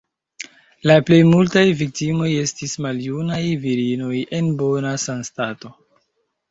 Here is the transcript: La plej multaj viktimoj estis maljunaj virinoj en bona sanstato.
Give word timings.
La 0.91 0.95
plej 1.09 1.19
multaj 1.33 1.63
viktimoj 1.83 2.31
estis 2.47 2.73
maljunaj 2.87 3.41
virinoj 3.69 4.19
en 4.41 4.53
bona 4.65 4.97
sanstato. 5.09 5.79